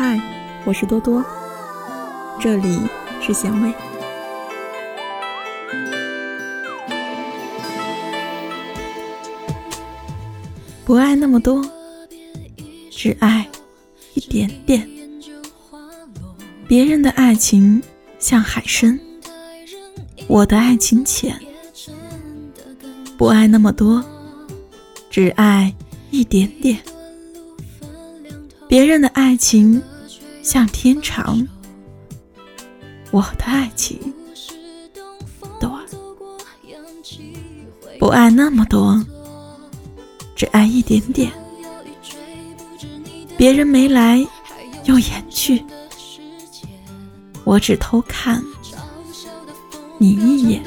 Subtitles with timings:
[0.00, 0.16] 嗨，
[0.64, 1.24] 我是多多，
[2.38, 2.78] 这里
[3.20, 3.74] 是咸味。
[10.84, 11.68] 不爱那么多，
[12.92, 13.44] 只爱
[14.14, 14.88] 一点点。
[16.68, 17.82] 别人的爱情
[18.20, 19.00] 像海深，
[20.28, 21.36] 我的爱情浅。
[23.16, 24.04] 不爱那么多，
[25.10, 25.74] 只爱
[26.12, 26.78] 一点点。
[28.68, 29.82] 别人的爱情
[30.42, 31.48] 像天长，
[33.10, 33.98] 我的爱情
[35.58, 35.72] 短。
[37.98, 39.02] 不爱那么多。
[40.36, 41.32] 只爱一点点，
[43.36, 44.24] 别人没来
[44.84, 45.64] 又远去，
[47.42, 48.40] 我只偷看
[49.96, 50.62] 你一眼。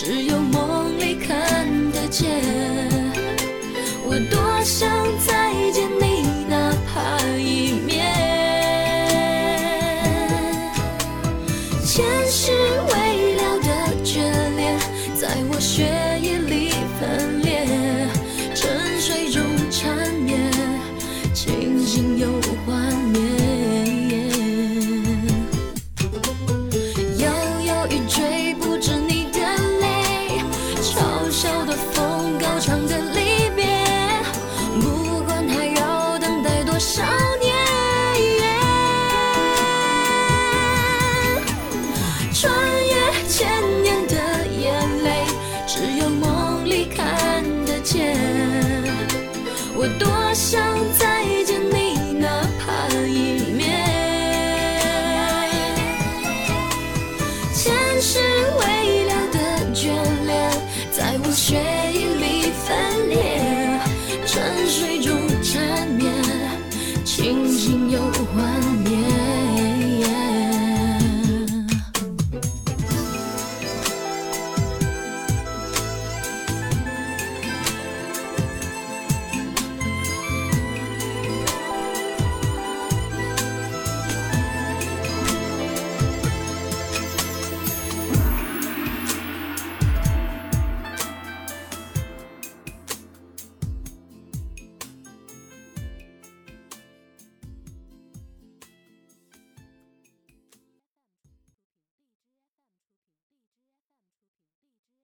[0.00, 2.30] 只有梦里看得见
[4.06, 4.88] 我多想
[5.26, 8.06] 再见你哪怕一面。
[11.84, 13.68] 前世未了的
[14.04, 14.20] 眷
[14.54, 14.78] 恋
[15.16, 16.07] 在我血
[32.36, 33.64] 高唱的离别，
[34.80, 37.02] 不管还要等待多少
[37.40, 37.56] 年。
[42.40, 42.94] 穿越
[43.28, 43.48] 千
[43.82, 44.14] 年的
[44.46, 45.26] 眼泪，
[45.66, 48.16] 只有梦里看得见。
[49.74, 50.60] 我多想
[50.96, 52.28] 再见你，哪
[52.60, 53.66] 怕一面。
[57.52, 57.74] 千